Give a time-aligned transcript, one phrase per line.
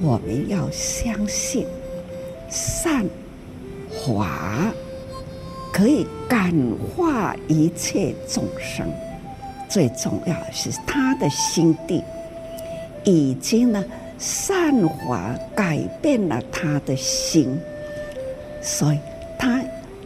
[0.00, 1.66] 我们要相信
[2.48, 3.04] 善
[3.90, 4.72] 法
[5.72, 6.52] 可以感
[6.94, 8.86] 化一切众生。
[9.68, 12.02] 最重要的是他的心地
[13.04, 13.84] 已经呢，
[14.18, 17.58] 善法改变了他的心，
[18.62, 18.98] 所以
[19.38, 19.62] 他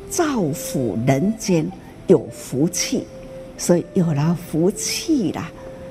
[0.09, 0.25] 造
[0.55, 1.71] 福人间
[2.07, 3.07] 有福气，
[3.59, 5.47] 所以有了福气了，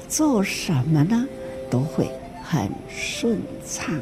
[0.07, 1.27] 做什么呢
[1.69, 2.09] 都会
[2.49, 3.93] 很顺畅。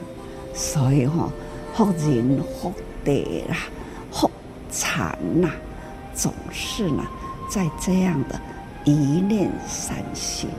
[0.53, 1.29] 所以哈，
[1.75, 3.57] 福人福地啦，
[4.11, 4.31] 福
[4.71, 5.49] 产呐，
[6.15, 7.05] 总是呢，
[7.49, 8.39] 在这样的。
[8.85, 10.49] 一念三心。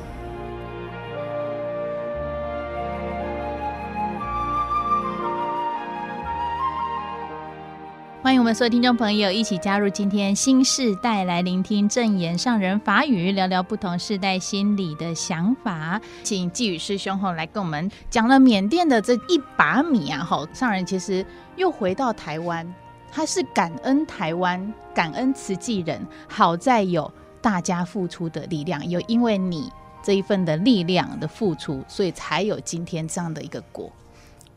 [8.29, 15.99] 欢迎我们所有听众朋友一起加入今天新世代来聆听正言上人法语，聊聊不同世代心理的想法。
[16.23, 21.25] 请济雨师兄后来跟我们讲了缅甸的这一把米啊，吼，上人其实
[21.57, 22.71] 又回到台湾，
[23.11, 27.11] 他是感恩台湾，感恩慈济人，好在有。
[27.41, 33.91] 大家付出的力量，有因为你这一份的力量的付出，所以才有今天这样的一个果。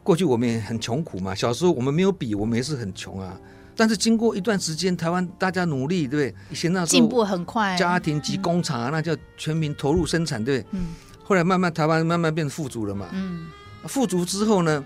[0.04, 3.40] 过去我们也很穷苦嘛，小时候我们没有笔，我们也是很穷啊。
[3.82, 6.36] 但是经过一段时间，台湾大家努力，对不对？
[6.52, 10.80] 以前那时候进步很快，家庭及工厂啊，嗯、那叫全民投入生产，对不对？
[10.80, 10.90] 嗯。
[11.24, 13.08] 后来慢慢台湾慢慢变富足了嘛。
[13.12, 13.48] 嗯。
[13.88, 14.86] 富足之后呢，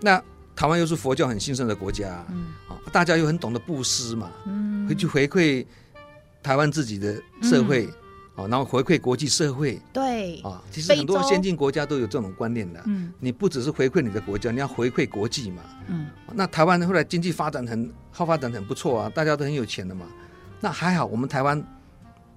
[0.00, 0.20] 那
[0.56, 2.46] 台湾又是佛教很兴盛的国家，嗯，
[2.90, 5.64] 大家又很懂得布施嘛，嗯，会去回馈。
[6.42, 7.94] 台湾自己的社会，嗯、
[8.36, 12.82] 然后回馈国际社会，对啊，其实很多先进国家都有这种观念的。
[12.86, 15.62] 嗯，你不只是回馈你的国家，你要回馈国际嘛。
[15.86, 20.06] 嗯，那台湾后来经济发展很好，发展很不错啊，大家都很有钱的嘛。
[20.60, 21.62] 那还好，我们台湾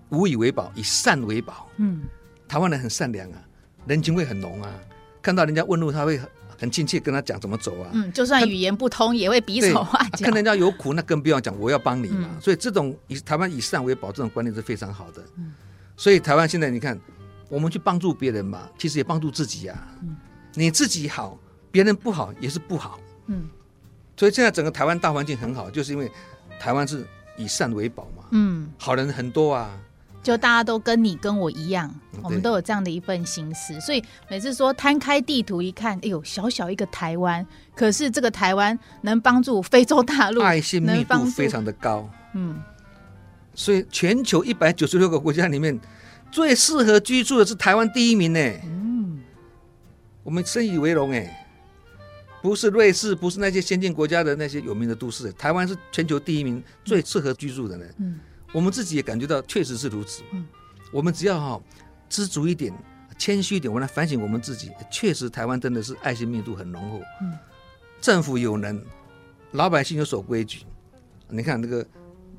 [0.09, 1.67] 无以为宝，以善为宝。
[1.77, 2.03] 嗯，
[2.47, 3.41] 台湾人很善良啊，
[3.87, 4.73] 人情味很浓啊，
[5.21, 6.19] 看到人家问路，他会。
[6.59, 7.91] 很亲切，跟他讲怎么走啊？
[7.93, 10.25] 嗯，就算语言不通，也会比手画脚。
[10.25, 12.27] 看人家有苦，那更不要讲，我要帮你嘛。
[12.33, 15.21] 嗯、所以这种以台湾以善为宝这种观念是非常好的。
[15.37, 15.53] 嗯、
[15.97, 16.97] 所以台湾现在你看，
[17.49, 19.87] 我们去帮助别人嘛，其实也帮助自己啊。
[20.01, 20.15] 嗯、
[20.53, 21.37] 你自己好，
[21.71, 22.99] 别人不好也是不好。
[23.25, 23.49] 嗯，
[24.15, 26.09] 所以现在整个台湾大环境很好，就是因为
[26.59, 28.23] 台湾是以善为宝嘛。
[28.31, 29.77] 嗯，好人很多啊。
[30.23, 31.89] 就大家都跟你跟我一样，
[32.21, 42.61] 我们都有这样的一份心思，所以每次说摊开地图一看，哎呦，小小一个台湾，可是这个台湾能帮助非洲大陆，爱心密度非常的高，嗯，
[43.57, 45.77] 所以全球一百九十六个国家里面，
[46.31, 49.19] 最适合居住的是台湾第一名呢，嗯，
[50.21, 51.47] 我们深以为荣哎，
[52.39, 58.19] 不是瑞士，不是那些先进国家的那些有名的都市，台湾是全球第一名，最适合居住的呢，嗯。
[58.53, 60.23] 我们自己也感觉到确实是如此。
[60.31, 60.45] 嗯，
[60.89, 61.61] 我们只要哈
[62.07, 62.73] 知足一点，
[63.17, 64.71] 谦虚一点，我们来反省我们自己。
[64.89, 67.01] 确实，台湾真的是爱心密度很浓厚。
[67.21, 67.33] 嗯，
[67.99, 68.81] 政府有能，
[69.51, 70.59] 老百姓有守规矩。
[71.27, 71.85] 你看那个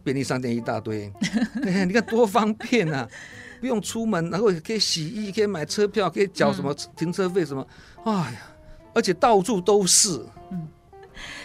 [0.02, 1.12] 便利商店一大堆，
[1.86, 3.08] 你看多方便啊！
[3.60, 7.66] 不用出门，然后可以洗衣，可以买车票，可以缴什么停车费什么。
[8.04, 8.40] 哎呀，
[8.94, 10.24] 而且到处都是。
[10.52, 10.68] 嗯。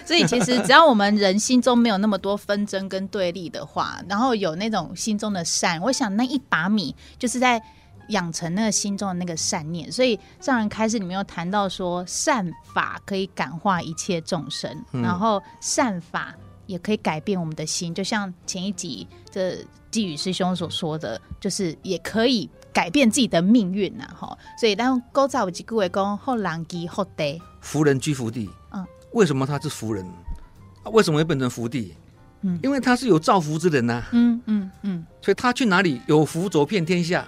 [0.06, 7.60] 所以其实只要我们人心中没有那么多纷争跟对立的话，然后有那种心中的善，我想那一把米就是在
[8.10, 9.92] 养成那个心中的那个善念。
[9.92, 17.94] 所以上人开始里面有谈到说，善法可以感化一切众生，然后善法也可以改变我们的心。
[17.94, 19.58] 就像前一集这
[19.92, 24.08] 济雨师兄所说的，就是也可以改变自己的命运呐。
[24.16, 28.50] 哈，所以当古早有一句话讲，福人居后地，福人居福地。
[28.72, 28.86] 嗯。
[29.12, 30.06] 为什么他是福人？
[30.92, 31.94] 为什么会变成福地？
[32.42, 34.42] 嗯，因为他是有造福之人呐、啊嗯。
[34.46, 37.26] 嗯嗯嗯，所以他去哪里有福走遍天下，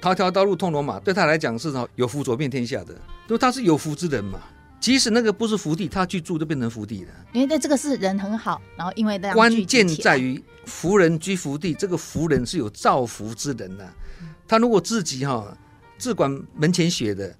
[0.00, 4.38] 条条道路通罗马，对他来讲是有福走遍天下的，因为他是有福之人嘛。
[4.82, 7.10] 即使那个不是福地，他去住就变成福地了。
[7.32, 13.94] 因为那这个是人很好，然后因为关键在于福人居福地，这个福人是有造福之人呐、啊。
[14.46, 15.56] 他如果自己哈
[15.96, 17.34] 自管门前雪的。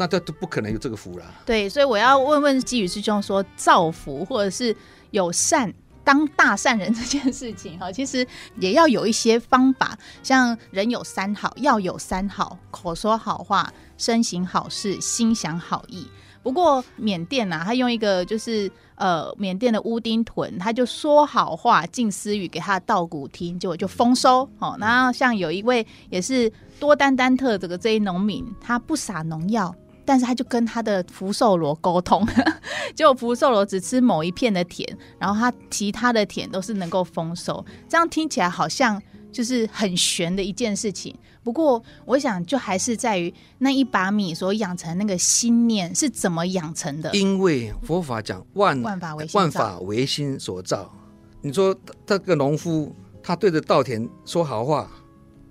[0.00, 1.24] 那他都不可能有这个福了。
[1.44, 4.72] 对，所以我要问问济雨师兄说，造福或者是
[5.10, 5.74] 有善
[6.04, 8.24] 当大善人这件事情哈，其实
[8.60, 9.98] 也要有一些方法。
[10.22, 16.06] 像人有三好，要有三好：口说好话，身行好事，心想好意。
[16.48, 24.48] 不过缅甸啊，他用一个就是呃，缅甸的乌丁屯，他就说好话，静思语给他的稻谷听，结果就丰收。
[24.58, 26.50] 哦，然后像有一位也是
[26.80, 29.74] 多丹丹特这个这一农民，他不撒农药。
[30.06, 32.26] 但是他就跟他的福寿螺沟通，
[32.96, 37.62] 结果福寿螺只吃某一片的田，然后他其他的田都是能够丰收。
[37.86, 38.98] 这样听起来好像
[39.30, 41.14] 就是很玄的一件事情。
[41.42, 47.10] 不过，我想就还是在于那一把米所养成那个心念是怎么养成的。
[47.14, 50.92] 因为佛法讲万万法唯万法唯心所造。
[51.40, 54.90] 你说这个农夫，他对着稻田说好话，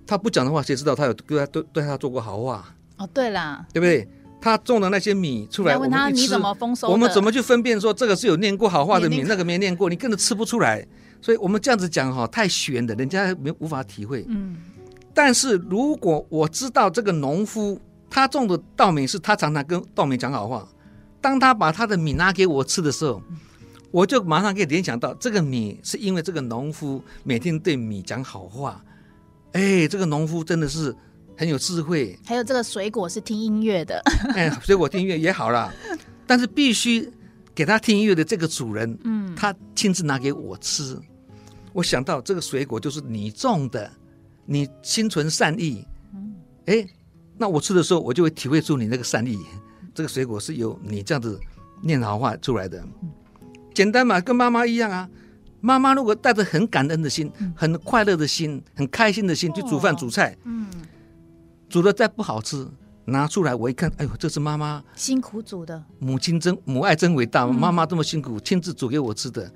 [0.06, 2.74] 他不讲的话，谁知道他有对他对对他做过好话？
[2.96, 4.08] 哦，对啦，对不对？
[4.40, 6.88] 他种的那些米出来，问他你怎么丰收？
[6.88, 10.86] 我们怎么去分辨说这个是有念过好话的米，那个没念过，你根本吃不出来。
[11.20, 14.24] 所以我们这样子讲哈，太玄的，人家没无法体会。
[14.28, 14.56] 嗯。
[15.14, 20.68] 但是如果我知道这个农夫他种的稻米是他常常跟稻米讲好话，
[21.20, 23.22] 当他把他的米拿给我吃的时候，
[23.90, 28.84] 我就马上可以联想到这个米是因为这个农夫每天对米讲好话。
[29.52, 30.94] 哎，这个农夫真的是。
[31.40, 34.02] 很有智慧，还有这个水果是听音乐的，
[34.34, 35.72] 哎，水果听音乐也好啦，
[36.26, 37.08] 但是必须
[37.54, 40.98] 给他听音乐的这个主人，嗯，他亲自拿给我吃，
[41.78, 43.88] 我想到这个水果就是你种的，
[44.46, 46.34] 你心存善意，嗯，
[46.66, 46.84] 哎，
[47.36, 49.38] 那我吃的时候我就会体会出你那个善意，
[49.94, 51.38] 这个水果是由你这样子
[51.80, 52.84] 念好话出来的，
[53.72, 55.08] 简单嘛，跟妈妈一样啊，
[55.60, 60.66] 妈妈如果带着很感恩的心、很快乐的心、很开心的心去煮饭煮菜，嗯。
[61.68, 62.66] 煮的再不好吃，
[63.04, 65.80] 拿出来我一看，哎呦，这是妈妈辛苦煮的。
[66.00, 69.48] 母亲真母爱真伟大，嗯、妈妈这么辛苦，亲自煮给我吃的，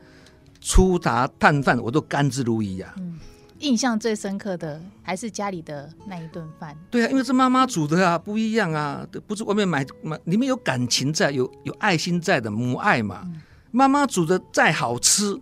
[0.63, 3.01] 粗茶淡饭我都甘之如饴呀、啊。
[3.01, 3.19] 嗯，
[3.59, 6.77] 印象最深刻的还是家里的那一顿饭。
[6.91, 13.23] 对啊，因为是妈妈煮的啊，不一样啊，不是外面买买，里面有感情在，有有爱心在的母爱嘛。
[13.25, 13.43] 嗯、
[13.73, 15.37] 妈妈煮的再好吃，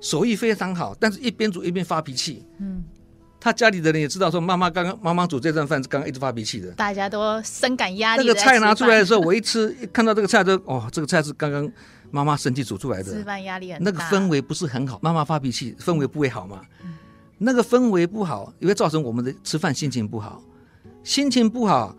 [0.00, 2.46] 手艺非常好，但是一边煮一边发脾气。
[2.58, 2.84] 嗯。
[3.44, 8.24] 他家里的人也知道，说妈妈刚刚妈妈煮这顿饭是刚刚一直发脾气的，大家都深感压力。
[8.24, 11.68] 那个菜拿出来的时候，我一吃，一看到这个菜就哦，这个菜是刚刚
[12.12, 13.90] 妈妈生气煮出来的，吃饭压力很大。
[13.90, 16.60] 那个氛围不是很好，妈妈发脾气，氛围不会好嘛？
[16.84, 16.94] 嗯、
[17.38, 20.40] 那个氛围不好，也会造成我们的吃饭心情不好，
[21.02, 21.96] 心情不好，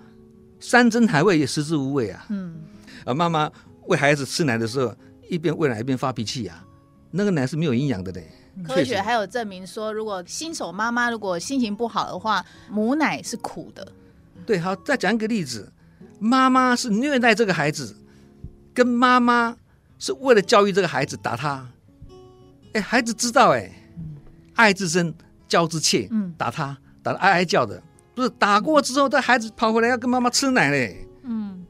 [0.60, 2.26] 山珍海味也食之无味啊。
[2.30, 2.62] 嗯，
[3.04, 3.52] 啊妈妈
[3.88, 4.96] 喂孩子吃奶的时候，
[5.28, 6.64] 一边喂奶一边发脾气啊，
[7.12, 8.30] 那个奶是没有营养的嘞。
[8.68, 13.92] 科学还有证明说，如果新手妈妈如果心情不好的话，母奶是苦的。
[14.46, 15.74] 对，好，再讲一个例子，
[16.20, 17.96] 妈妈是虐待这个孩子，
[18.72, 19.58] 跟妈妈
[20.00, 21.68] 是为了教育这个孩子打他。
[22.74, 23.72] 哎，孩子知道哎，
[24.56, 25.14] 爱之深，
[25.48, 27.82] 教之切，嗯，打他，打得哀哀叫的，
[28.16, 31.08] 不是打过之后，这孩子跑回来要跟妈妈吃奶嘞。
[31.24, 31.66] 嗯，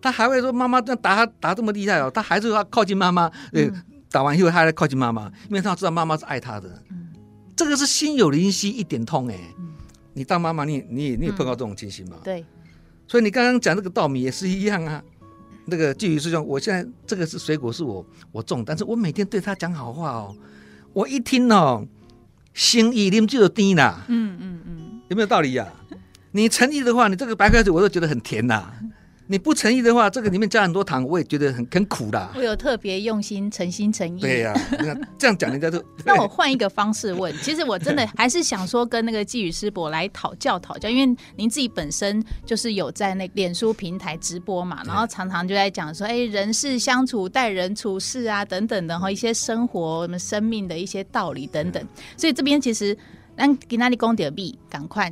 [0.00, 3.72] 他还会说妈妈这样打他打这么厉害哦，他还是要靠近妈妈，嗯。
[4.10, 6.68] 打完以后，他还来靠近妈妈，因为他知道妈妈是爱他的。
[6.88, 7.08] 嗯、
[7.56, 9.36] 这个是心有灵犀一点通哎。
[9.58, 9.72] 嗯、
[10.12, 12.18] 你当妈妈，你你你也碰到这种情形吗？
[12.18, 12.46] 嗯、对。
[13.08, 15.02] 所以你刚刚讲这个稻米也是一样啊。
[15.66, 20.36] 那个鲫鱼师兄，我现在这个是水果，是我我种，但是我每天对他讲好话哦。
[20.92, 21.86] 我一听哦，
[22.52, 24.04] 心意里就有低啦。
[24.08, 25.96] 嗯嗯嗯，有没有道理呀、啊？
[26.32, 28.74] 你诚意的话，你这个白开水我都觉得很甜呐、啊。
[29.26, 32.30] 你不诚意的话，这个里面加很多糖，我也觉得很很苦的。
[32.36, 34.20] 我有特别用心、诚心诚意。
[34.20, 35.82] 对呀、啊，你看这样讲，人家就。
[36.04, 51.82] 那我换一个方式问，其实我真的还是想说，跟那个寄语师伯来讨教讨教，因为您自己本身就是有在那脸书平台直播嘛，然后常常就在讲说，哎，人事相处、待人处事啊等等的哈，一些生活、我们生命的一些道理等等。
[52.18, 52.94] 所以这边其实，
[53.38, 55.10] 咱给那里讲点币，赶快，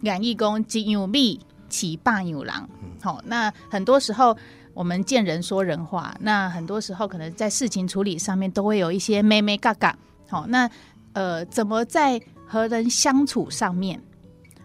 [0.00, 1.38] 愿意讲只有币。
[1.74, 2.68] 起霸有狼，
[3.02, 4.36] 好，那很多时候
[4.72, 10.70] 我们见人说人话，那很多时候可能在事情处理上面都会有一些咩咩嘎嘎，好，那
[11.14, 14.00] 呃，怎么在和人相处上面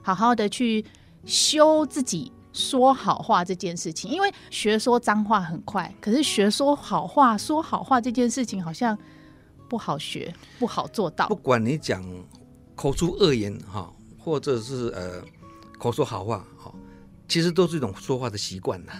[0.03, 0.85] 好好的去
[1.25, 4.11] 修自己说好话这件事情？
[4.11, 8.95] 因为学说脏话很快，可是学说好话、说好话这件事情好像
[9.67, 11.27] 不好学，不好做到。
[11.27, 12.03] 不管你讲
[12.75, 15.23] 口出恶言哈，或者是呃
[15.79, 16.45] 口说好话。
[17.29, 18.91] 其实都是一种说话的习惯呐。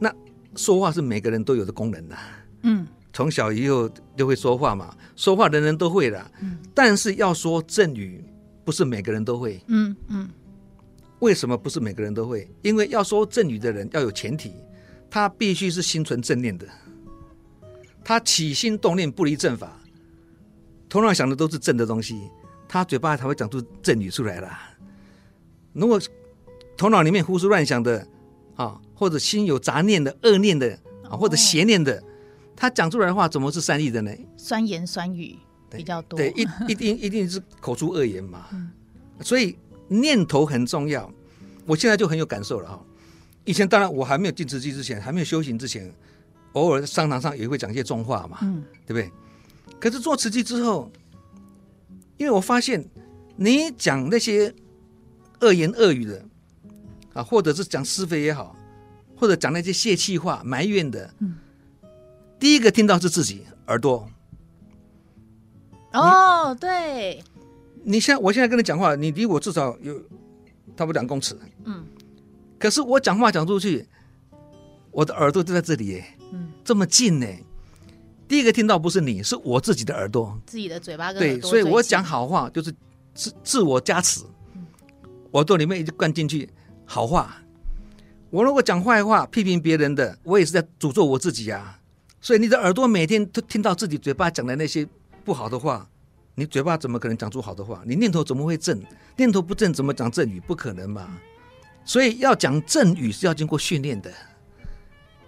[0.00, 0.12] 那
[0.56, 2.16] 说话是每个人都有的功能呐。
[2.62, 6.30] 嗯，从小以后就会说话嘛，说话人人都会的。
[6.40, 8.24] 嗯，但是要说正语，
[8.64, 9.60] 不是每个人都会。
[9.68, 10.28] 嗯嗯。
[11.20, 12.50] 为什么不是每个人都会？
[12.62, 14.52] 因为要说正语的人要有前提，
[15.08, 16.66] 他必须是心存正念的，
[18.04, 19.80] 他起心动念不离正法，
[20.90, 22.20] 头脑想的都是正的东西，
[22.68, 24.76] 他嘴巴才会讲出正语出来啦。
[25.72, 25.98] 如果
[26.76, 28.06] 头脑里面胡思乱想的，
[28.54, 30.78] 啊，或者心有杂念的、恶念的，
[31.08, 32.02] 啊，或者邪念的，
[32.54, 34.10] 他讲出来的话怎么是善意的呢？
[34.36, 35.36] 酸言酸语
[35.70, 38.46] 比较多，对，一一定一定是口出恶言嘛。
[38.52, 38.70] 嗯、
[39.20, 39.56] 所以
[39.88, 41.10] 念头很重要。
[41.66, 42.80] 我现在就很有感受了哈。
[43.44, 45.92] 以前当然我还没有进慈济之前，还没有修行之前，
[46.52, 49.10] 偶尔在商场上也会讲一些重话嘛，嗯、对不对？
[49.80, 50.90] 可是做慈济之后，
[52.16, 52.84] 因为我发现
[53.36, 54.54] 你讲那些
[55.40, 56.24] 恶言恶语的
[57.16, 58.54] 啊，或者是讲是非也好，
[59.16, 61.36] 或者讲那些泄气话、埋怨的，嗯，
[62.38, 64.06] 第一个听到是自己耳朵。
[65.94, 67.24] 哦，对，
[67.84, 69.98] 你现我现在跟你讲话，你离我至少有
[70.76, 71.86] 差不多两公尺，嗯，
[72.58, 73.88] 可是我讲话讲出去，
[74.90, 77.26] 我的耳朵就在这里耶，嗯，这么近呢。
[78.28, 82.74] 第一个听到不是你，是我自己的耳朵，自己的嘴巴跟对，所以我讲好话就是
[83.14, 84.20] 自自我加持，
[85.30, 86.50] 耳朵里面一直灌进去
[86.86, 87.42] 好话。
[88.30, 91.78] 我如果讲坏话批评别人的，我也是在诅咒我自己啊。
[92.20, 94.86] 所以你的耳朵每天都听到自己嘴巴讲的那些
[95.24, 95.88] 不好的话，
[96.34, 97.82] 你嘴巴怎么可能讲出好的话？
[97.86, 98.82] 你念头怎么会正？
[99.16, 100.40] 念头不正怎么讲正语？
[100.40, 101.18] 不可能嘛。
[101.84, 104.12] 所以要讲正语是要经过训练的。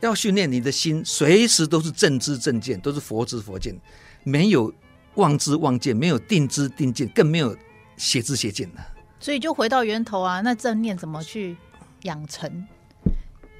[0.01, 3.77] 要训练你的心，随时都是正知正见，都是佛知佛见，
[4.23, 4.73] 没有
[5.15, 7.57] 妄知妄见，没有定知定见，更没有
[7.97, 8.98] 邪知邪见了。
[9.21, 11.57] 所以就回到源头啊，那正念怎么去
[12.03, 12.67] 养成？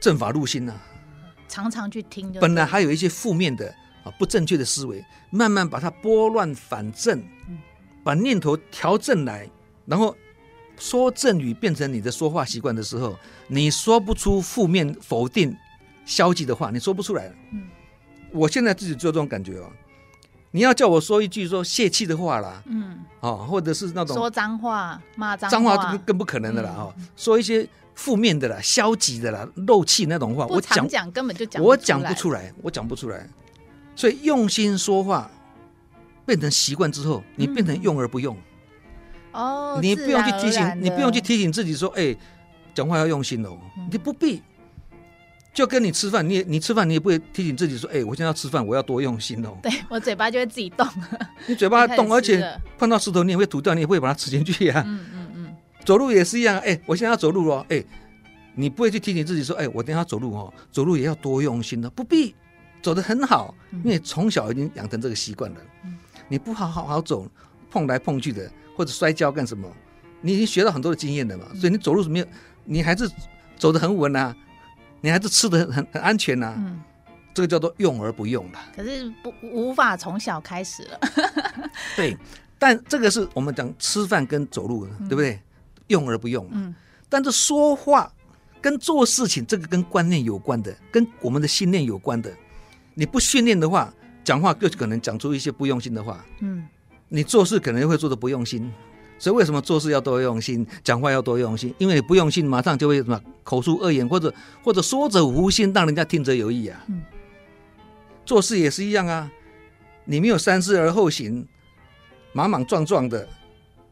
[0.01, 0.77] 正法入心啊，
[1.49, 2.33] 常常去听。
[2.41, 3.69] 本来还有一些负面的
[4.05, 7.23] 啊，不正确的思维，慢慢把它拨乱反正，
[8.05, 9.51] 把念头调正来，
[9.87, 10.17] 然后
[10.79, 15.57] 说正语变成你的说话习惯的时候，你说不出负面否定。
[16.07, 17.35] 消极的话你说不出来了。
[17.53, 17.69] 嗯，
[18.33, 19.71] 我现在自己就这种感觉哦。
[20.51, 26.95] 你要叫我说一句说泄气的话啦，嗯，哦，或者是那种说脏话、骂脏话，脏话更更不可能的啦哦。
[27.17, 33.29] 说一些负面的啦、消极的啦、漏气那种话，我讲讲根本就讲我讲不出来，我讲不出来。
[33.95, 35.31] 所以用心说话
[36.25, 38.37] 变成习惯之后，你变成用而不用。
[39.33, 42.17] 哦，你不用去提醒，你不用去提醒自己说，哎，
[42.75, 43.59] 讲话要用心哦，
[43.91, 44.43] 你不必。
[45.55, 50.87] 就跟你吃饭，你也你吃饭，你也不会提醒自己说：“哎、欸，我现在要吃饭，我要多用心哦。”对，我嘴巴就会自己动。
[51.49, 54.85] 你嘴巴 动，而且碰到石头你也会吐掉，你也不会把它吃进去呀、啊。
[54.87, 55.57] 嗯嗯嗯。
[55.85, 57.87] 走路也是一样，哎、欸，我现在要走路哦，哎、欸，
[58.55, 62.37] 你不会去提醒自己说：“哎、欸，我等下要走路哦，走路也要多用心的。”不必，
[62.81, 63.53] 走得很好，
[63.85, 65.57] 因为从小已经养成这个习惯了。
[65.85, 65.97] 嗯、
[66.29, 67.27] 你不好好好走，
[67.71, 69.69] 碰来碰去的，或者摔跤干什么？
[70.21, 72.27] 你已经学到很多的经验了嘛，所以你走路是没有，
[72.65, 73.11] 你还是
[73.57, 74.37] 走得很稳啊。
[75.01, 76.81] 你还是吃的很很安全呐、啊，嗯，
[77.33, 78.59] 这个叫做用而不用了。
[78.75, 81.01] 可是不无法从小开始了。
[81.97, 82.17] 对，
[82.59, 85.41] 但这个是我们讲吃饭跟走路，对不对？
[85.87, 86.47] 用而不用。
[86.51, 86.75] 嗯。
[87.09, 88.13] 但是说话
[88.61, 92.31] 跟做事情，这个跟观念有关的，跟我们的信念有关的。
[92.95, 93.93] 你不训练的话，
[94.25, 96.25] 讲话就可能讲出一些不用心的话。
[96.41, 96.67] 嗯。
[97.09, 98.71] 你做事可能会做的不用心。
[99.19, 101.75] 所以为什么做事要多用心，讲话要多用心？
[101.79, 104.33] 因为你不用心，马上就会什么口出恶言，或者
[104.63, 106.85] 或者说者无心，让人家听者有意啊。
[106.87, 107.03] 嗯。
[108.25, 109.29] 做事也是一样啊，
[110.05, 111.47] 你没有三思而后行，
[112.33, 113.29] 莽莽撞撞的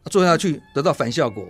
[0.05, 1.45] 做下去，得到反效果，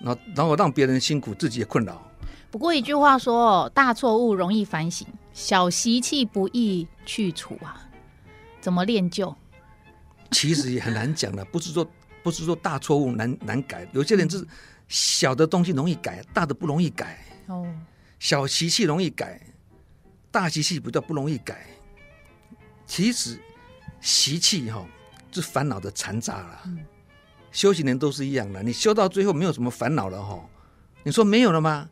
[0.00, 2.02] 然后然后让别人辛苦，自己也困扰。
[2.50, 7.88] 不过一句话说，大错误容易反省，小习气不易去除啊。
[8.60, 9.34] 怎么练就？
[10.30, 11.86] 其实也很难讲的，不是说。
[12.22, 14.46] 不是说大错误难难改，有些人是
[14.88, 17.18] 小的东西容易改，大的不容易改。
[17.46, 17.66] 哦，
[18.18, 19.40] 小习气容易改，
[20.30, 21.66] 大习气比较不容易改。
[22.86, 23.40] 其实
[24.00, 24.86] 习气哈
[25.32, 26.60] 是烦恼的残渣了。
[26.66, 26.78] 嗯、
[27.50, 30.38] 修行人都是一样的，你修到最后没有什么烦恼了哈？
[31.02, 31.88] 你说没有了吗？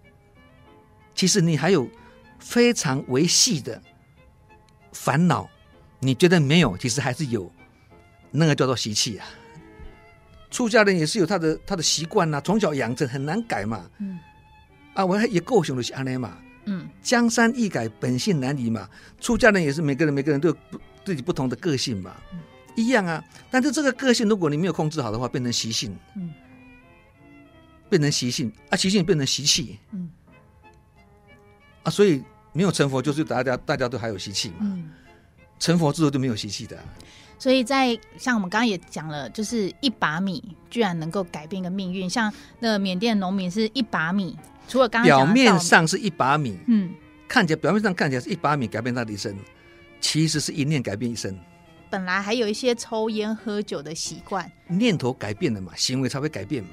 [1.15, 1.89] 其实你还有
[2.39, 3.83] 非常维系的
[4.93, 5.51] 烦恼，
[5.99, 7.51] 你觉得没有，其实还是有，
[8.31, 9.27] 那个叫做习气啊。
[10.51, 13.89] 出家人也是有他的他的习惯呐，从小养成很难改嘛。
[13.99, 14.19] 嗯，
[14.95, 16.37] 啊，我也够熊的是安内嘛。
[16.65, 18.89] 嗯，江山易改，本性难移嘛。
[19.21, 20.57] 出家人也是每个人每个人都有
[21.05, 22.15] 自己不同的个性嘛。
[22.33, 22.39] 嗯，
[22.77, 23.25] 一样啊。
[23.51, 25.97] 但是这个个性，如果你没有控制好的话，变成习性。
[26.17, 26.33] 嗯，
[27.89, 29.79] 变成习性啊，习性变成习气。
[29.93, 30.11] 嗯，
[31.85, 34.57] 啊，所以没有成佛，就是大家大家都还有习气嘛。
[34.61, 34.91] 嗯，
[35.59, 36.79] 成佛之后就没有习气的。
[37.41, 42.09] 所以在像我们刚刚也讲了，就是一把米居然能够改变一个命运。
[42.09, 46.93] 像那缅甸农民是一把米，除了刚刚表面上是一把米，嗯，
[47.27, 49.35] 看起来表面上看起来是一把米改变他的一生，
[50.03, 51.35] 其实是一念改变一生。
[51.89, 56.71] 本来还有一些抽烟喝酒的习惯，念头改变了嘛，行为才会改变嘛。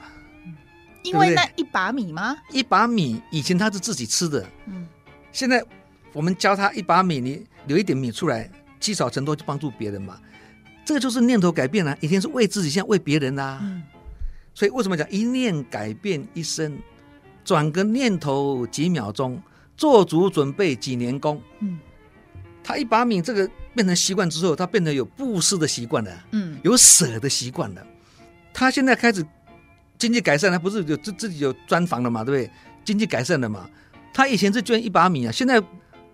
[1.03, 2.37] 因为那一把米吗？
[2.51, 4.85] 一把米以前他是自己吃的，嗯，
[5.31, 5.63] 现在
[6.11, 10.19] 我们教他一把米，你留一点米出来，积少成多去帮助别人嘛。
[10.87, 13.59] 这个就是念头改变了，以前是为自己，现在为别人啦、啊。
[13.61, 13.83] 嗯、
[14.53, 16.79] 所以为什么讲一念改变一生，
[17.43, 19.37] 转个念头几秒钟，
[19.75, 21.41] 做足准备几年功。
[21.59, 21.77] 嗯，
[22.63, 26.25] 他一把米这个变成习惯之后，他变得有布施的习惯了。
[26.31, 27.85] 嗯，有舍的习惯了。
[28.53, 29.21] 他现在开始
[29.97, 32.51] 经济改善，他不是有自自己有专房了嘛，对不对？
[32.85, 33.69] 经济改善了嘛，
[34.13, 35.61] 他以前是捐一把米啊，现在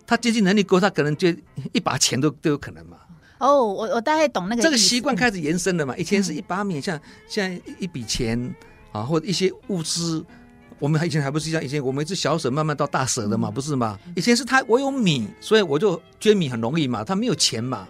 [0.08, 1.38] 他经济能力够，他可能捐
[1.74, 2.98] 一把钱都都有可能嘛。
[3.44, 4.62] 哦，我我大概懂那个。
[4.62, 8.56] 这个习惯开始延伸了嘛，以前是一把米，像现在一笔钱
[8.94, 10.24] 啊，或者一些物资。
[10.80, 13.98] 我们以前还不是像以前，我们是小舍慢慢到大舍的嘛，不是吗？
[14.16, 17.04] 以前是他我有米，所以我就捐米很容易嘛。
[17.04, 17.88] 他没有钱嘛，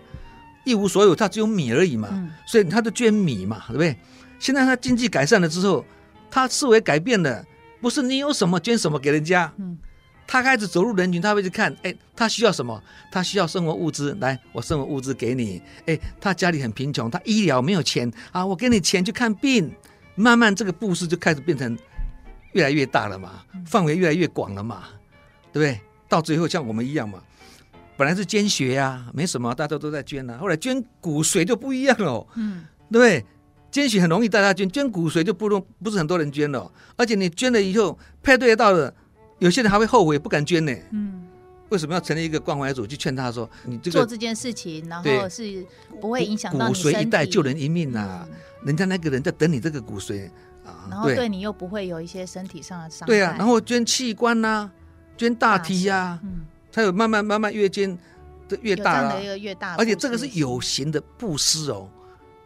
[0.64, 2.10] 一无所有，他只有米而已嘛，
[2.46, 3.96] 所以他就捐米嘛，对不对？
[4.40, 5.84] 现在他经济改善了之后，
[6.30, 7.44] 他思维改变了，
[7.82, 9.52] 不是你有什么捐什么给人家，
[10.26, 12.82] 他开始走入人群，他会去看，哎，他需要什么？
[13.12, 15.62] 他需要生活物资，来，我生活物资给你。
[15.86, 19.72] 哎，他家里很贫穷，他医疗没有钱啊，我给你钱去看病，
[20.16, 21.78] 慢慢这个布施就开始变成。
[22.54, 24.84] 越来越大了嘛，范围越来越广了嘛，
[25.52, 25.82] 对不对？
[26.08, 27.20] 到最后像我们一样嘛，
[27.98, 30.38] 本来是捐血呀，没什么，大家都在捐啊。
[30.38, 33.26] 后来捐骨髓就不一样了，嗯，对不对？
[33.72, 36.72] 捐血很容易大家捐，捐骨髓就不容不是很多人捐了。
[36.96, 38.94] 而且你捐了以后配对到了，
[39.44, 40.74] 有些人还会后悔不敢捐呢。
[40.92, 41.28] 嗯，
[41.70, 45.66] 为什么要成立一个关怀组去劝他说，你这个做这件事情，然后是
[46.00, 48.28] 不会影响到骨髓一代救人一命呐、啊。
[48.64, 50.30] 人家那个人在等你这个骨髓
[50.66, 50.88] 啊。
[50.90, 53.06] 然后对你又不会有一些身体上的伤害。
[53.08, 54.72] 对啊，然后捐器官呐、啊，
[55.18, 57.98] 捐大体呀、啊，嗯，它有慢慢慢慢越捐
[58.48, 61.90] 的越大越大，而且这个是有形的布施哦。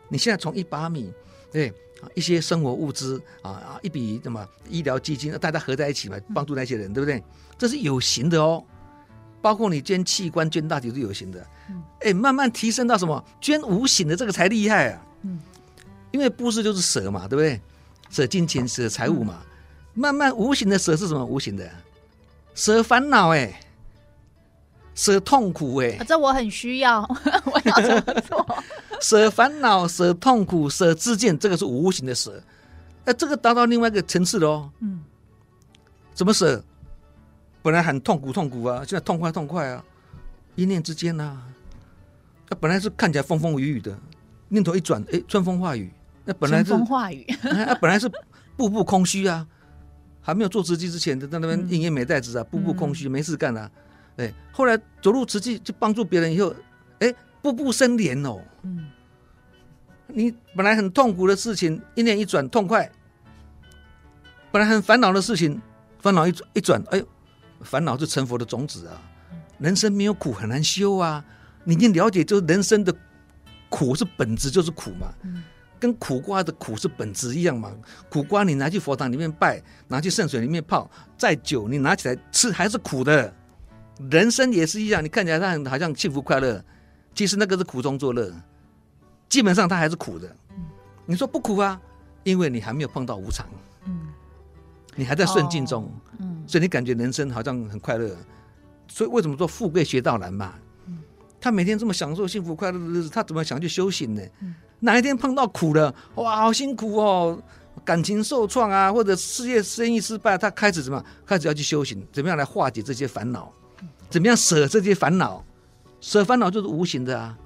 [0.09, 1.13] 你现在从一把米，
[1.51, 1.71] 对，
[2.15, 7.23] 一些生活物资啊啊，一笔什么医疗基金，大家合在一起嘛，帮助那些人，嗯、对不对？
[7.57, 8.63] 这是有形的哦。
[9.39, 11.39] 包括你捐器官、捐大体是有形的，
[12.01, 13.23] 哎、嗯，慢慢提升到什么？
[13.39, 15.01] 捐无形的这个才厉害啊。
[15.21, 15.39] 嗯，
[16.11, 17.61] 因为布施就是舍嘛，对不对？
[18.09, 19.41] 舍金钱，舍财物嘛，
[19.93, 21.23] 慢慢无形的舍是什么？
[21.23, 21.69] 无形的
[22.55, 23.59] 舍烦恼哎，
[24.97, 27.01] 舍痛苦哎、啊，这我很需要，
[27.45, 28.63] 我要怎么做？
[28.99, 32.41] 舍烦恼，舍痛苦，舍自见，这个是无形的舍。
[33.05, 34.71] 哎，这个达到另外一个层次喽。
[34.79, 35.03] 嗯，
[36.15, 36.61] 怎么舍？
[37.61, 39.85] 本来很痛苦痛苦啊，现在痛快痛快啊，
[40.55, 41.43] 一念之间呐、啊。
[42.49, 43.95] 他本来是看起来风风雨雨的，
[44.49, 45.91] 念头一转，哎，春风化雨。
[46.25, 48.09] 那本来是风化雨，那 本来是
[48.55, 49.45] 步步空虚啊，
[50.21, 53.69] 还没有做慈济之前，在那边应验美代子啊，步步空虚，没事干啊。
[54.17, 56.53] 哎，后来走入慈济，就帮助别人以后，
[56.99, 58.39] 哎，步步生莲哦。
[58.63, 58.89] 嗯，
[60.07, 62.89] 你本来很痛苦的事情，一念一转痛快；
[64.51, 65.61] 本来很烦恼的事情，
[65.99, 67.07] 烦恼一一转，哎呦，
[67.61, 69.01] 烦恼是成佛的种子啊。
[69.59, 71.23] 人生没有苦很难修啊，
[71.63, 72.93] 你已经了解，就是人生的
[73.69, 75.13] 苦是本质，就是苦嘛。
[75.23, 75.43] 嗯
[75.79, 77.71] 跟苦瓜的苦是本质一样嘛？
[78.09, 83.31] 苦瓜你拿去佛堂里面拜，拿去圣水里面泡，再久你拿起来吃还是苦的。
[84.09, 86.63] 人生也是一样，你看起来他很好像幸福快乐，
[87.15, 88.31] 其实那个是苦中作乐，
[89.27, 90.33] 基本上他还是苦的。
[91.05, 91.79] 你说不苦啊？
[92.23, 93.47] 因为你还没有碰到无常，
[94.95, 95.89] 你还在顺境中，
[96.45, 98.15] 所以你感觉人生好像很快乐。
[98.87, 100.53] 所以为什么说富贵学道难嘛？
[101.39, 104.21] 他每天这么享受幸福快乐的日子，他怎么想去修行呢？
[104.79, 107.41] 哪一天碰到苦了，哇，好辛苦哦，
[107.85, 112.05] 感情受创啊，或者事业生意失败，他开始怎么开始要去修行？
[112.11, 113.51] 怎么样来化解这些烦恼？
[114.09, 115.43] 怎么样舍这些烦恼？
[115.99, 117.37] 舍烦恼就是无形的啊，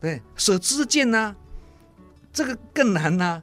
[0.00, 1.34] 对，舍知见呐，
[2.32, 3.42] 这个更难呐、啊。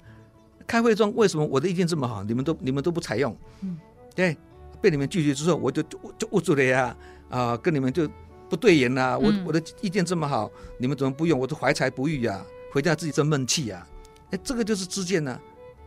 [0.68, 3.38] 开会中为什么我的意见这么好，你们都你们都不采用？
[3.62, 3.78] 嗯
[4.16, 4.36] 对，
[4.82, 6.98] 被你们拒绝之后，我就就就无助了呀，
[7.30, 8.10] 啊，跟你们就
[8.50, 9.16] 不对眼呐。
[9.16, 11.40] 我我的意见这么好，你们怎么不用？
[11.40, 12.44] 我都怀才不遇呀。
[12.72, 13.88] 回家自己生闷气啊！
[14.32, 15.40] 哎，这个就是知见呐。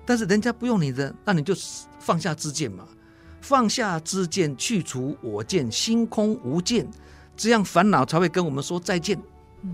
[0.07, 1.55] 但是人家不用你的，那你就
[1.99, 2.87] 放下知见嘛。
[3.49, 6.87] 放下之见，去除我见，心空无见，
[7.35, 9.19] 这样烦恼才会跟我们说再见。
[9.63, 9.71] 嗯，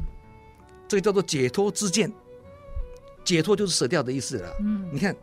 [0.86, 2.08] 这个叫做解脱之见。
[3.24, 4.48] 解脱就是舍掉的意思了。
[4.60, 5.16] 嗯，你看，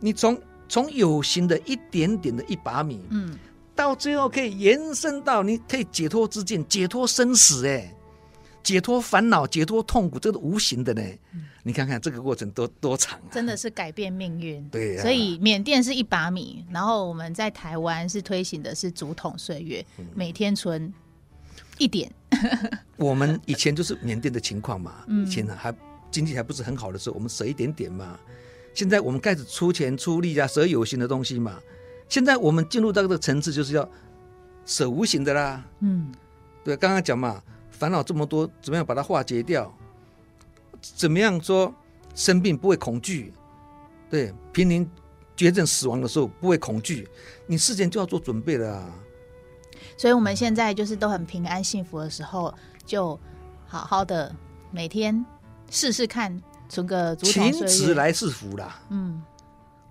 [0.00, 0.36] 你从
[0.68, 3.38] 从有形的一点点的一把米，嗯，
[3.76, 7.94] 到最后可以延伸到你可以解脱之见，解脱生死，哎。
[8.64, 11.02] 解脱烦恼，解脱痛苦，这个无形的呢。
[11.32, 14.68] 嗯、你看看这个过程多多长，啊，真的是改变命运。
[14.68, 20.92] 对、啊，所以缅甸是一把米，然后我们在台湾是推行的是竹筒岁月，嗯、每天存
[21.78, 22.10] 一点。
[22.96, 25.72] 我们以前就是缅甸的情况嘛，嗯、以前还
[26.10, 28.18] 经济还不是很好的时候，我们舍一点点嘛。
[28.74, 31.60] 现在我们开始出钱出力啊，舍有形的东西嘛。
[32.08, 33.88] 现在我们进入到这个层次，就是要
[34.66, 35.64] 舍无形的啦。
[35.80, 36.12] 嗯，
[36.64, 37.42] 对，刚刚讲嘛。
[37.70, 39.76] 烦恼这么多，怎么样把它化解掉？
[40.82, 41.72] 怎么样说
[42.14, 43.32] 生病不会恐惧？
[44.10, 44.90] 对，濒临
[45.34, 47.08] 绝症死亡的时候不会恐惧，
[47.46, 48.90] 你事前就要做准备了啊。
[49.96, 52.52] 所以我们现在就是都很平安幸福的时候，
[52.84, 53.18] 就
[53.66, 54.34] 好好的
[54.70, 55.24] 每天
[55.70, 57.52] 试试看，存个竹筒岁月。
[57.52, 58.82] 勤辞来是福啦。
[58.90, 59.22] 嗯，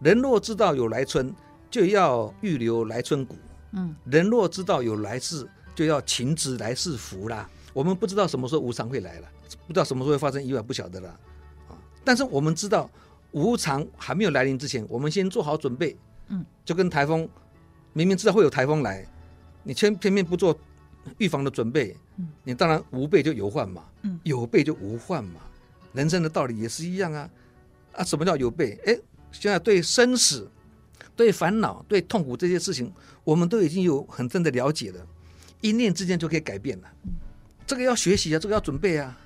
[0.01, 1.33] 人若知道有来春，
[1.69, 3.35] 就要预留来春谷。
[3.71, 7.49] 嗯，人若知道有来世，就要勤植来世福啦。
[7.73, 9.27] 我们不知道什么时候无常会来了，
[9.67, 11.09] 不知道什么时候会发生意外，不晓得了
[11.69, 11.77] 啊。
[12.03, 12.89] 但是我们知道
[13.31, 15.95] 无常还没有来临之前，我们先做好准备。
[16.27, 17.27] 嗯，就跟台风，
[17.93, 19.05] 明明知道会有台风来，
[19.63, 20.57] 你偏偏偏不做
[21.17, 23.83] 预防的准备，嗯你当然无备就有患嘛。
[24.03, 25.41] 嗯，有备就无患嘛。
[25.93, 27.29] 人生的道理也是一样啊。
[27.93, 28.79] 啊，什么叫有备？
[28.85, 28.97] 哎，
[29.31, 30.49] 现在对生死、
[31.15, 32.91] 对烦恼、对痛苦这些事情，
[33.25, 35.05] 我们都已经有很深的了解了，
[35.59, 36.87] 一念之间就可以改变了。
[37.71, 39.17] 这个要学习啊，这个要准备啊。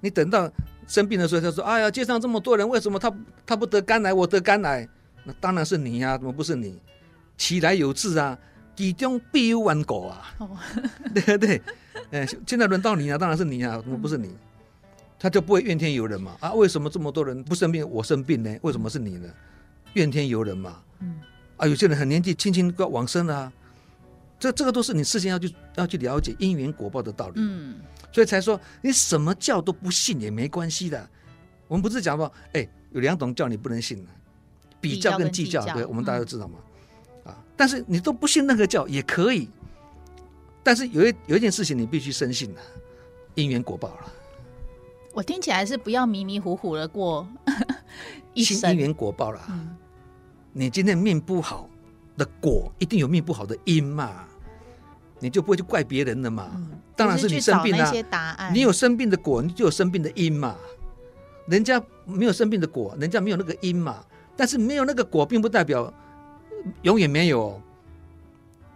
[0.00, 0.50] 你等到
[0.86, 3.12] 生病的时候，他说：“哎呀，街上这么多人，为什么他
[3.44, 4.88] 他不得肝癌，我得肝癌？”
[5.24, 6.80] 那当然是你呀，怎么不是你？
[7.36, 8.38] 其来有自啊，
[8.74, 10.34] 其中必有顽固啊。
[11.12, 11.62] 对对对，
[12.10, 14.34] 哎，现在轮到你啊，当然是你啊，怎么不是你？
[15.18, 16.38] 他就不会怨天尤人嘛？
[16.40, 18.56] 啊，为什么这么多人不生病，我生病呢？
[18.62, 19.28] 为什么是你呢？
[19.92, 20.80] 怨天尤人嘛？
[21.00, 21.20] 嗯，
[21.58, 23.52] 啊，有些人很年纪轻轻就要往生了啊，
[24.38, 27.34] 这这个都是你事先要去要去了解因缘果报的道理。
[27.36, 27.80] 嗯，
[28.12, 31.08] 所以才说你什么教都不信也没关系的。
[31.66, 34.10] 我们不是讲说，哎，有两种教你不能信的，
[34.80, 36.58] 比较跟计较，对，我们大家都知道嘛。
[37.26, 39.50] 嗯，啊，但是你都不信那个教也可以，
[40.62, 42.60] 但是有一有一件事情你必须深信的，
[43.34, 44.12] 因缘果报了。
[45.12, 47.26] 我听起来是不要迷迷糊糊的过
[48.34, 49.42] 一生，因缘果报了。
[49.50, 49.76] 嗯、
[50.52, 51.68] 你今天命不好
[52.16, 54.27] 的果，一定有命不好的因嘛，
[55.20, 56.50] 你就不会去怪别人了嘛。
[56.54, 57.92] 嗯、当然是你生病了，
[58.52, 60.56] 你有生病的果，你就有生病的因嘛。
[61.46, 64.04] 人家没有生病的果，人家没有那个因嘛。
[64.36, 65.92] 但是没有那个果，并不代表
[66.82, 67.60] 永远没有，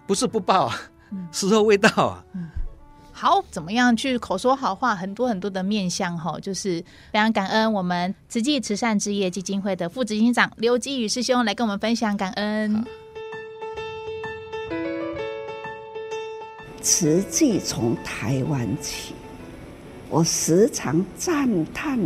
[0.07, 0.72] 不是不报，
[1.11, 2.24] 嗯、时候未到啊。
[2.35, 2.48] 嗯
[3.14, 4.96] 好，怎么样去口说好话？
[4.96, 12.85] 很多很多的面向哈，就是非常感恩我们慈济慈善事业基金会的副执行长刘基宇师兄来跟我们分享感恩。
[16.82, 19.14] 慈济从台湾起，
[20.10, 21.96] 我时常赞叹，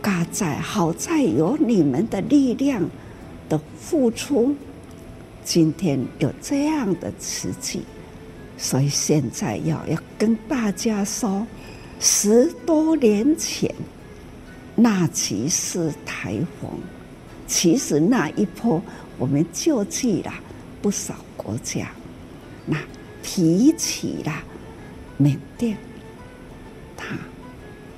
[0.00, 2.88] 嘎在好在有你们的力量
[3.48, 4.54] 的付出，
[5.44, 7.82] 今天有这样的奇迹。
[8.56, 11.44] 所以现在要要跟大家说，
[11.98, 13.74] 十多年前
[14.76, 16.70] 那几次台风，
[17.48, 18.80] 其实那一波
[19.18, 20.32] 我们救济了
[20.80, 21.90] 不少国家，
[22.64, 22.78] 那
[23.26, 24.32] 提起了
[25.18, 25.76] 缅甸，
[26.96, 27.18] 它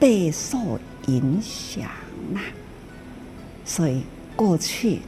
[0.00, 0.58] 备受
[1.06, 1.84] 影响
[2.34, 2.40] 啦。
[3.64, 4.02] 所以
[4.34, 5.00] 过去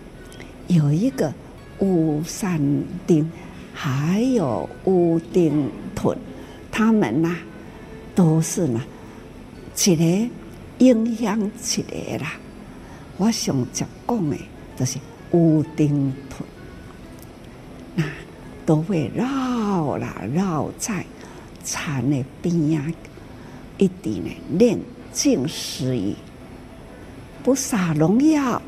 [0.68, 1.32] 有一个
[1.80, 2.60] 吴三
[3.06, 3.28] 丁。
[3.72, 6.18] 还有乌丁屯，
[6.70, 7.38] 他们呐、啊，
[8.14, 8.82] 都是呢，
[9.78, 10.28] 一个
[10.80, 12.34] 影响一个啦。
[13.16, 14.36] 我想讲讲的，
[14.76, 14.98] 就是
[15.30, 16.46] 乌丁屯，
[17.94, 18.04] 那
[18.66, 19.10] 都会
[19.98, 21.04] 绕啦绕在
[21.64, 22.92] 禅的边啊，
[23.78, 24.78] 一定呢念
[25.12, 26.14] 经施语，
[27.42, 28.60] 不撒农药，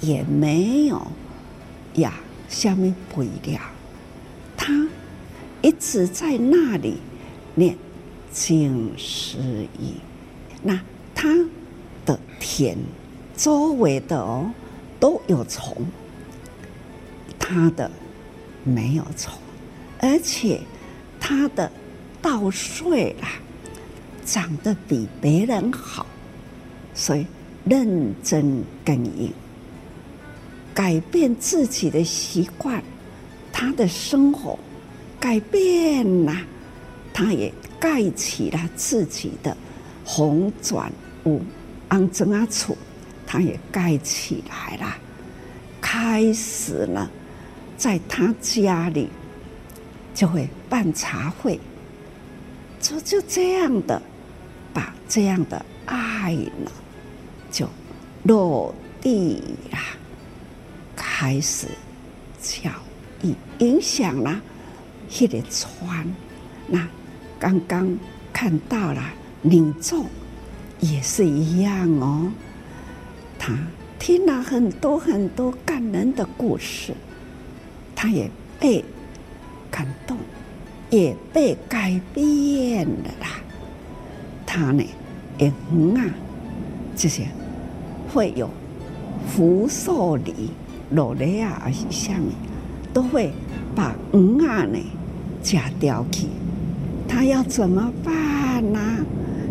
[0.00, 1.06] 也没有
[1.94, 2.14] 呀，
[2.48, 3.60] 下面肥料。
[4.56, 4.88] 他
[5.62, 6.98] 一直在那里
[7.54, 7.76] 念
[8.32, 9.38] 经施
[9.78, 9.94] 语，
[10.62, 10.80] 那
[11.14, 11.28] 他
[12.04, 12.76] 的田
[13.36, 14.50] 周围的哦
[14.98, 15.76] 都有虫，
[17.38, 17.90] 他的
[18.64, 19.32] 没有虫，
[20.00, 20.60] 而且
[21.18, 21.70] 他的
[22.22, 23.28] 稻穗啊
[24.24, 26.06] 长得比别人好，
[26.94, 27.26] 所以
[27.64, 29.30] 认真耕耘，
[30.72, 32.82] 改变自己的习惯。
[33.52, 34.58] 他的生活
[35.18, 36.34] 改变了，
[37.12, 39.54] 他也盖起了自己的
[40.04, 40.90] 红砖
[41.24, 41.42] 屋、
[41.88, 42.74] 安装啊厝，
[43.26, 44.96] 他也盖起来了，
[45.80, 47.10] 开始了，
[47.76, 49.10] 在他家里
[50.20, 51.58] 就会办茶会，
[52.78, 54.02] 就就这样的
[54.70, 56.70] 把这样的爱呢，
[57.50, 57.66] 就
[58.24, 59.78] 落地了，
[60.94, 61.66] 开始
[62.38, 62.70] 教。
[63.60, 64.38] 影响了
[65.18, 66.14] 那个船，
[66.66, 66.86] 那
[67.38, 67.98] 刚刚
[68.30, 69.02] 看到了
[69.40, 70.04] 领众
[70.80, 72.30] 也是一样哦。
[73.38, 73.58] 他
[73.98, 76.92] 听了很多很多感人的故事，
[77.96, 78.84] 他也被
[79.80, 80.14] 感动，
[80.90, 83.28] 也被改变了啦。
[84.44, 84.84] 他呢，
[85.38, 86.04] 也嗯啊，
[86.94, 87.26] 这些
[88.12, 88.50] 会有
[89.26, 90.50] 福寿礼
[90.90, 92.26] 落来啊，还是下面。
[92.92, 93.32] 都会
[93.74, 94.78] 把鱼啊呢
[95.42, 96.26] 夹掉去，
[97.08, 98.78] 他要怎么办呢？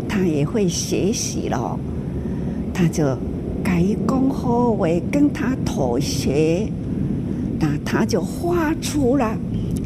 [0.08, 1.76] 他也会学习喽，
[2.72, 3.16] 他就
[3.64, 6.70] 改讲好话，跟他妥协，
[7.58, 9.36] 那他就画出了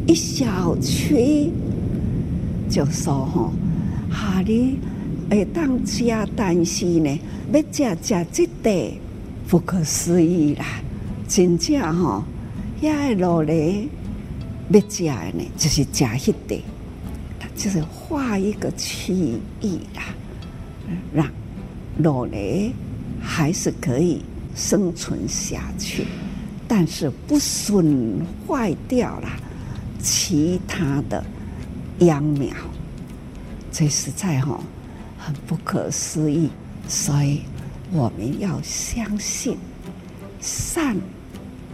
[0.07, 1.51] 一小区，
[2.69, 3.51] 就说吼，
[4.09, 4.77] 哈哩
[5.29, 7.19] 会当吃，但是呢，
[7.51, 8.93] 要吃吃这个
[9.47, 10.65] 不可思议啦，
[11.27, 12.23] 真正吼，
[12.81, 13.87] 遐个路咧
[14.69, 16.55] 要吃的呢，就是吃迄个，
[17.55, 19.13] 就是画一个区
[19.61, 20.03] 域啦，
[21.13, 21.27] 让
[21.97, 22.71] 路咧。
[23.27, 24.21] 还是可以
[24.53, 26.05] 生存下去，
[26.67, 29.27] 但是不损坏掉了
[30.05, 31.23] 其他的
[31.97, 32.55] 秧苗，
[33.71, 34.61] 这实在哈
[35.17, 36.51] 很不可思议。
[36.87, 37.41] 所以
[37.91, 39.57] 我们要相信
[40.39, 40.95] 善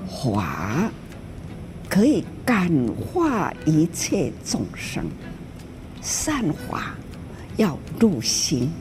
[0.08, 0.90] 华
[1.90, 5.04] 可以感化一切众生，
[6.02, 6.96] 善华
[7.58, 8.72] 要入心。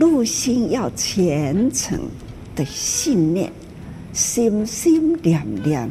[0.00, 2.00] 入心要虔诚
[2.56, 3.52] 的信念，
[4.12, 5.88] 心心念念，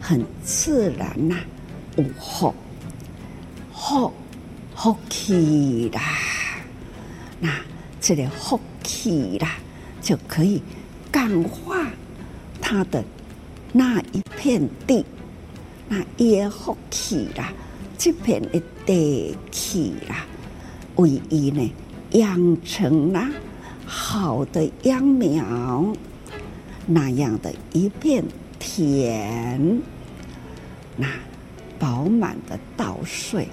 [0.00, 1.36] 很自然呐、
[2.00, 2.54] 有福，
[3.72, 4.12] 福
[4.74, 6.00] 福气啦，
[7.38, 7.50] 那
[8.00, 9.56] 这个福气啦，
[10.00, 10.62] 就可以
[11.10, 11.86] 感化
[12.60, 13.04] 他的
[13.72, 15.04] 那一片地，
[15.88, 17.52] 那也福气啦，
[17.98, 20.24] 这片的地气啦，
[20.96, 21.70] 为伊呢。
[22.12, 23.24] 养成了
[23.86, 25.94] 好的秧苗，
[26.84, 28.24] 那样的一片
[28.58, 29.80] 田，
[30.96, 31.06] 那
[31.80, 33.48] 饱满的稻穗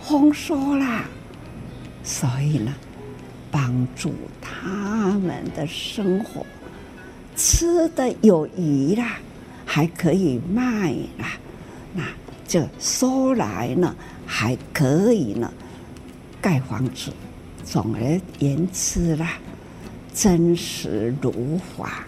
[0.00, 1.04] 丰收啦，
[2.02, 2.72] 所以呢，
[3.50, 6.46] 帮助他们的生活
[7.36, 9.18] 吃的有余啦，
[9.66, 11.26] 还可以卖啦，
[11.92, 12.04] 那
[12.46, 15.52] 这收来呢，还可以呢，
[16.40, 17.12] 盖房子。
[17.64, 19.34] 总而言之啦，
[20.12, 22.04] 真实如法，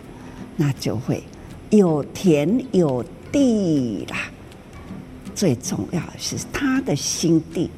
[0.57, 1.23] 那就会
[1.71, 4.31] 有田有地啦。
[5.35, 7.71] 最重要的是他的心地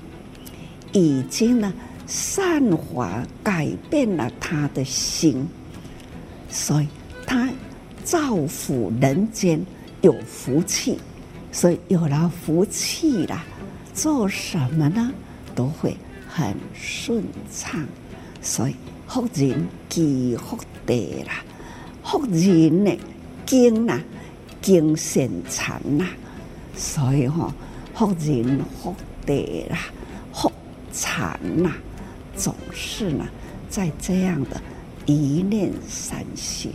[0.92, 1.72] 已经呢
[2.06, 5.46] 善化改变了他的心，
[6.48, 6.88] 所以
[7.26, 7.48] 他
[8.04, 9.64] 造福人间
[10.02, 10.98] 有福气，
[11.50, 13.44] 所以有了福气啦，
[13.94, 15.12] 做什么呢？
[15.54, 15.96] 都会。
[16.28, 17.82] 很顺畅，
[18.42, 20.94] 所以福人积福德
[21.26, 21.42] 啦，
[22.04, 22.92] 福人呢
[23.46, 23.98] 经啦
[24.60, 26.06] 经现禅呐，
[26.76, 27.52] 所以哈
[27.94, 29.34] 福人福德
[29.70, 29.78] 啦，
[30.32, 30.52] 福
[30.92, 31.72] 禅呐，
[32.36, 33.26] 总是呢
[33.68, 34.60] 在这样的
[35.06, 36.72] 一念三心。